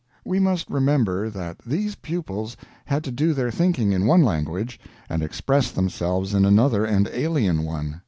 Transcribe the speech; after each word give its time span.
We 0.25 0.39
must 0.39 0.67
remember 0.67 1.29
that 1.29 1.57
these 1.63 1.93
pupils 1.93 2.57
had 2.85 3.03
to 3.03 3.11
do 3.11 3.35
their 3.35 3.51
thinking 3.51 3.91
in 3.91 4.07
one 4.07 4.23
language, 4.23 4.79
and 5.07 5.21
express 5.21 5.69
themselves 5.69 6.33
in 6.33 6.43
another 6.43 6.85
and 6.85 7.07
alien 7.09 7.61
one. 7.63 7.99